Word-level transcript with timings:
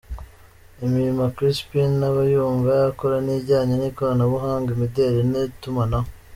Imirimo 0.85 1.23
Crispin 1.35 1.93
aba 2.09 2.21
yumva 2.33 2.69
yakora 2.81 3.15
ni 3.25 3.33
ijyanye 3.39 3.73
n’ikoranabuhanga, 3.77 4.67
imideli 4.75 5.19
n’ 5.31 5.33
itumanaho. 5.43 6.07